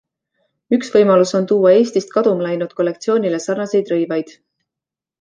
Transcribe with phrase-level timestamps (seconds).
[0.77, 4.39] Üks võimalus on tuua Eestist kaduma läinud kollektsioonile sarnaseid rõivad.